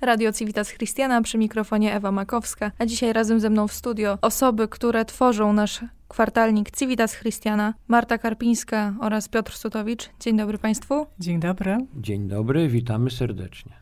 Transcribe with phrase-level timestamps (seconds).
[0.00, 4.68] Radio Civitas Christiana przy mikrofonie Ewa Makowska, a dzisiaj razem ze mną w studio osoby,
[4.68, 10.10] które tworzą nasz kwartalnik Civitas Christiana, Marta Karpińska oraz Piotr Sutowicz.
[10.20, 11.06] Dzień dobry Państwu.
[11.18, 11.78] Dzień dobry.
[11.94, 13.72] Dzień dobry, witamy serdecznie.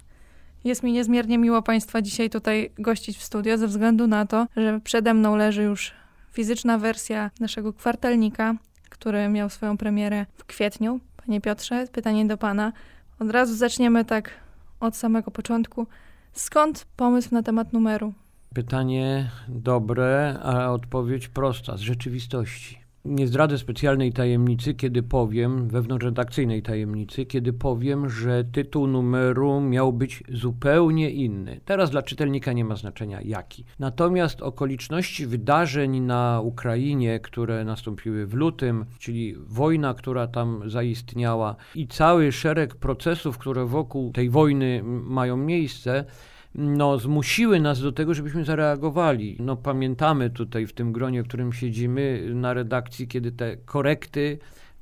[0.64, 4.80] Jest mi niezmiernie miło Państwa dzisiaj tutaj gościć w studio, ze względu na to, że
[4.84, 5.92] przede mną leży już
[6.32, 8.54] fizyczna wersja naszego kwartalnika,
[8.90, 11.00] który miał swoją premierę w kwietniu.
[11.26, 12.72] Panie Piotrze, pytanie do Pana.
[13.18, 14.30] Od razu zaczniemy tak
[14.80, 15.86] od samego początku.
[16.34, 18.12] Skąd pomysł na temat numeru?
[18.54, 22.83] Pytanie dobre, a odpowiedź prosta, z rzeczywistości.
[23.04, 30.22] Nie zdradzę specjalnej tajemnicy, kiedy powiem, wewnątrzredakcyjnej tajemnicy, kiedy powiem, że tytuł numeru miał być
[30.28, 31.60] zupełnie inny.
[31.64, 33.64] Teraz dla czytelnika nie ma znaczenia jaki.
[33.78, 41.88] Natomiast okoliczności wydarzeń na Ukrainie, które nastąpiły w lutym, czyli wojna, która tam zaistniała i
[41.88, 46.04] cały szereg procesów, które wokół tej wojny mają miejsce,
[46.54, 49.36] no, zmusiły nas do tego, żebyśmy zareagowali.
[49.40, 54.38] No, pamiętamy tutaj w tym gronie, w którym siedzimy na redakcji, kiedy te korekty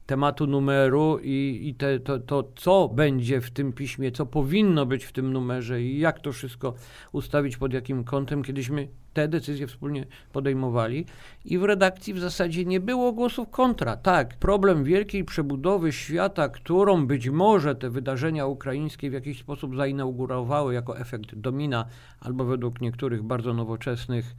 [0.07, 5.05] tematu numeru i, i te, to, to, co będzie w tym piśmie, co powinno być
[5.05, 6.75] w tym numerze i jak to wszystko
[7.13, 11.07] ustawić pod jakim kątem, kiedyśmy te decyzje wspólnie podejmowali
[11.45, 13.97] i w redakcji w zasadzie nie było głosów kontra.
[13.97, 20.75] Tak, problem wielkiej przebudowy świata, którą być może te wydarzenia ukraińskie w jakiś sposób zainaugurowały
[20.75, 21.85] jako efekt domina,
[22.21, 24.35] albo według niektórych bardzo nowoczesnych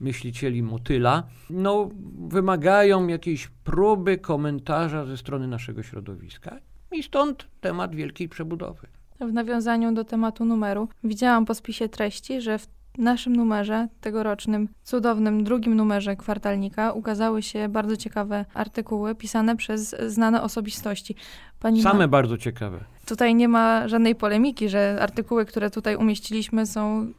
[0.00, 1.88] myślicieli motyla, no,
[2.28, 6.56] wymagają jakiejś próby komentarza ze strony naszego środowiska.
[6.92, 8.86] I stąd temat wielkiej przebudowy.
[9.20, 15.44] W nawiązaniu do tematu numeru, widziałam po spisie treści, że w naszym numerze, tegorocznym, cudownym
[15.44, 21.14] drugim numerze kwartalnika, ukazały się bardzo ciekawe artykuły pisane przez znane osobistości.
[21.60, 22.08] Pani Same ma...
[22.08, 22.84] bardzo ciekawe.
[23.06, 27.12] Tutaj nie ma żadnej polemiki, że artykuły, które tutaj umieściliśmy, są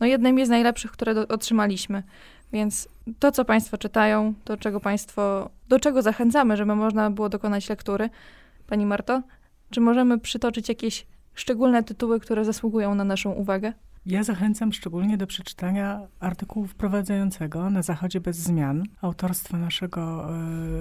[0.00, 2.02] no, jednymi z najlepszych, które do, otrzymaliśmy.
[2.52, 7.68] Więc to, co Państwo czytają, to czego Państwo, do czego zachęcamy, żeby można było dokonać
[7.68, 8.10] lektury.
[8.66, 9.22] Pani Marto,
[9.70, 13.72] czy możemy przytoczyć jakieś szczególne tytuły, które zasługują na naszą uwagę?
[14.06, 20.30] Ja zachęcam szczególnie do przeczytania artykułu wprowadzającego na Zachodzie bez zmian autorstwa naszego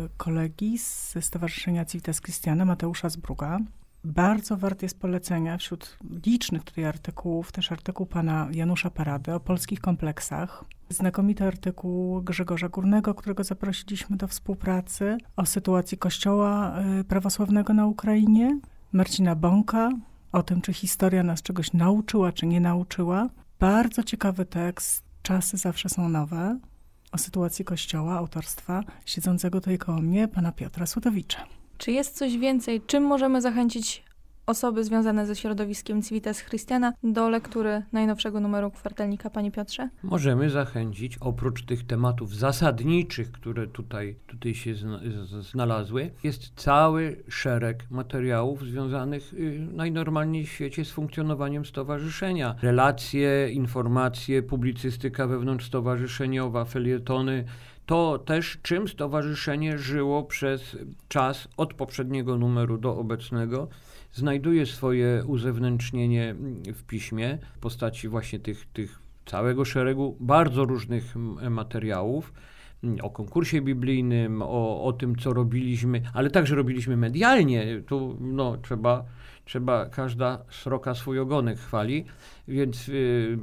[0.05, 0.77] y, kolegi
[1.11, 3.59] ze Stowarzyszenia Civitas Christiana, Mateusza Zbruga.
[4.03, 9.79] Bardzo wart jest polecenia wśród licznych tutaj artykułów, też artykuł pana Janusza Parady o polskich
[9.79, 10.65] kompleksach.
[10.89, 18.59] Znakomity artykuł Grzegorza Górnego, którego zaprosiliśmy do współpracy o sytuacji kościoła y, prawosławnego na Ukrainie.
[18.91, 19.89] Marcina Bąka
[20.31, 23.29] o tym, czy historia nas czegoś nauczyła, czy nie nauczyła.
[23.59, 26.59] Bardzo ciekawy tekst, Czasy zawsze są nowe,
[27.11, 31.45] o sytuacji kościoła, autorstwa siedzącego tutaj koło mnie, pana Piotra Sutowicza.
[31.81, 32.81] Czy jest coś więcej?
[32.87, 34.03] Czym możemy zachęcić
[34.45, 39.89] osoby związane ze środowiskiem Civitas Christiana do lektury najnowszego numeru kwartalnika, Panie Piotrze?
[40.03, 44.73] Możemy zachęcić, oprócz tych tematów zasadniczych, które tutaj, tutaj się
[45.41, 52.55] znalazły, jest cały szereg materiałów związanych y, najnormalniej w świecie z funkcjonowaniem stowarzyszenia.
[52.61, 57.45] Relacje, informacje, publicystyka wewnątrzstowarzyszeniowa, felietony,
[57.85, 60.77] to też czym stowarzyszenie żyło przez
[61.07, 63.67] czas od poprzedniego numeru do obecnego
[64.13, 66.35] znajduje swoje uzewnętrznienie
[66.73, 71.15] w piśmie w postaci właśnie tych, tych całego szeregu bardzo różnych
[71.49, 72.33] materiałów
[73.01, 77.81] o konkursie biblijnym, o, o tym, co robiliśmy, ale także robiliśmy medialnie.
[77.87, 79.05] Tu no, trzeba
[79.45, 82.05] trzeba, każda sroka swój ogonek chwali,
[82.47, 83.37] więc y,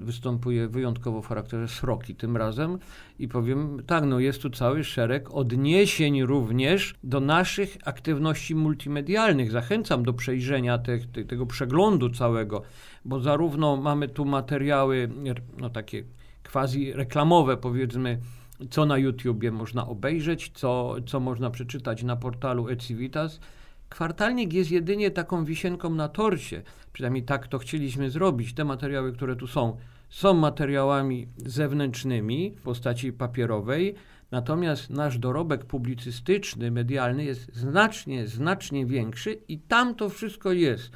[0.00, 2.78] występuje wyjątkowo w charakterze sroki tym razem
[3.18, 9.50] i powiem tak, no jest tu cały szereg odniesień również do naszych aktywności multimedialnych.
[9.50, 12.62] Zachęcam do przejrzenia te, te, tego przeglądu całego,
[13.04, 15.08] bo zarówno mamy tu materiały,
[15.58, 16.04] no takie
[16.52, 18.18] quasi reklamowe powiedzmy,
[18.70, 23.40] co na YouTubie można obejrzeć, co, co można przeczytać na portalu Ecivitas,
[23.90, 26.62] Kwartalnik jest jedynie taką wisienką na torcie,
[26.92, 28.54] przynajmniej tak to chcieliśmy zrobić.
[28.54, 29.76] Te materiały, które tu są,
[30.08, 33.94] są materiałami zewnętrznymi w postaci papierowej,
[34.30, 40.90] natomiast nasz dorobek publicystyczny, medialny jest znacznie, znacznie większy i tam to wszystko jest.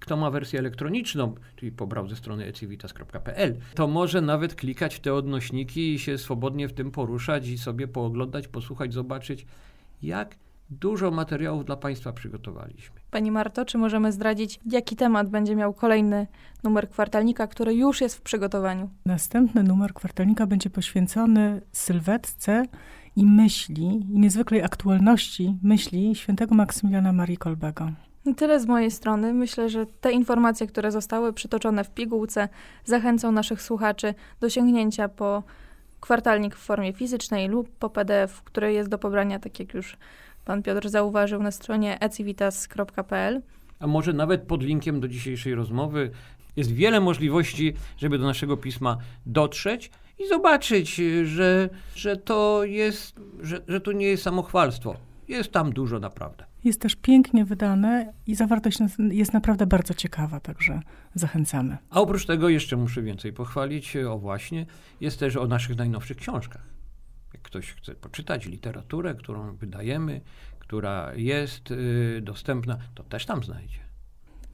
[0.00, 5.14] Kto ma wersję elektroniczną, czyli pobrał ze strony ecivitas.pl, to może nawet klikać w te
[5.14, 9.46] odnośniki i się swobodnie w tym poruszać i sobie pooglądać, posłuchać, zobaczyć,
[10.02, 10.36] jak
[10.70, 13.00] Dużo materiałów dla Państwa przygotowaliśmy.
[13.10, 16.26] Pani Marto, czy możemy zdradzić, jaki temat będzie miał kolejny
[16.64, 18.90] numer kwartalnika, który już jest w przygotowaniu?
[19.06, 22.64] Następny numer kwartalnika będzie poświęcony sylwetce
[23.16, 27.92] i myśli, i niezwykłej aktualności myśli świętego Maksymiliana Marii Kolbego.
[28.36, 29.34] Tyle z mojej strony.
[29.34, 32.48] Myślę, że te informacje, które zostały przytoczone w pigułce,
[32.84, 35.42] zachęcą naszych słuchaczy do sięgnięcia po
[36.00, 39.96] kwartalnik w formie fizycznej lub po PDF, który jest do pobrania, tak jak już
[40.44, 43.42] pan Piotr zauważył, na stronie ecivitas.pl.
[43.78, 46.10] A może nawet pod linkiem do dzisiejszej rozmowy
[46.56, 50.94] jest wiele możliwości, żeby do naszego pisma dotrzeć i zobaczyć,
[51.24, 54.96] że, że to jest, że, że to nie jest samochwalstwo.
[55.28, 56.49] Jest tam dużo naprawdę.
[56.64, 58.78] Jest też pięknie wydane i zawartość
[59.10, 60.80] jest naprawdę bardzo ciekawa, także
[61.14, 61.76] zachęcamy.
[61.90, 64.66] A oprócz tego jeszcze muszę więcej pochwalić, o właśnie,
[65.00, 66.62] jest też o naszych najnowszych książkach.
[67.34, 70.20] Jak ktoś chce poczytać literaturę, którą wydajemy,
[70.58, 73.90] która jest y, dostępna, to też tam znajdzie.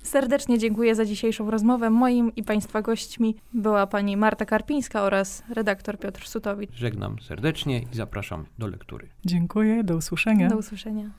[0.03, 1.91] Serdecznie dziękuję za dzisiejszą rozmowę.
[1.91, 6.71] Moim i Państwa gośćmi była pani Marta Karpińska oraz redaktor Piotr Sutowicz.
[6.75, 9.09] Żegnam serdecznie i zapraszam do lektury.
[9.25, 10.49] Dziękuję, do usłyszenia.
[10.49, 11.11] Do usłyszenia.